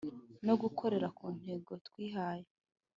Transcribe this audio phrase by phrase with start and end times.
[0.45, 2.47] no gukorera ku ntego twihaye